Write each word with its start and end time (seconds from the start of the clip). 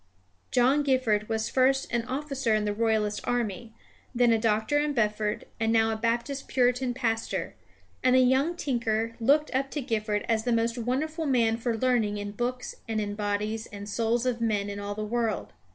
John 0.49 0.81
Gifford 0.81 1.29
was 1.29 1.47
first 1.47 1.85
an 1.93 2.05
officer 2.05 2.55
in 2.55 2.65
the 2.65 2.73
Royalist 2.73 3.21
army, 3.23 3.75
then 4.15 4.33
a 4.33 4.39
doctor 4.39 4.79
in 4.79 4.93
Bedford, 4.93 5.45
and 5.59 5.71
now 5.71 5.91
a 5.91 5.95
Baptist 5.95 6.47
Puritan 6.47 6.95
pastor; 6.95 7.53
and 8.03 8.15
the 8.15 8.21
young 8.21 8.55
tinker 8.55 9.15
looked 9.19 9.53
up 9.53 9.69
to 9.69 9.79
Gifford 9.81 10.25
as 10.27 10.43
the 10.43 10.53
most 10.53 10.75
wonderful 10.75 11.27
man 11.27 11.55
for 11.55 11.77
learning 11.77 12.17
in 12.17 12.31
books 12.31 12.73
and 12.87 12.99
in 12.99 13.13
bodies 13.13 13.67
and 13.67 13.87
souls 13.87 14.25
of 14.25 14.41
men 14.41 14.71
in 14.71 14.79
all 14.79 14.95
the 14.95 15.05
world. 15.05 15.53